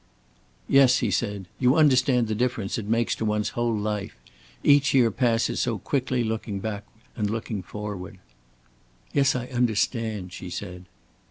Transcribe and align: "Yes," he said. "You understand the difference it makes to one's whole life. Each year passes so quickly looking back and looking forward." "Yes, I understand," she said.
"Yes," 0.67 0.97
he 0.97 1.11
said. 1.11 1.45
"You 1.59 1.75
understand 1.75 2.27
the 2.27 2.33
difference 2.33 2.79
it 2.79 2.87
makes 2.87 3.13
to 3.13 3.23
one's 3.23 3.49
whole 3.49 3.77
life. 3.77 4.15
Each 4.63 4.95
year 4.95 5.11
passes 5.11 5.59
so 5.59 5.77
quickly 5.77 6.23
looking 6.23 6.59
back 6.59 6.85
and 7.15 7.29
looking 7.29 7.61
forward." 7.61 8.17
"Yes, 9.13 9.35
I 9.35 9.45
understand," 9.49 10.33
she 10.33 10.49
said. 10.49 10.85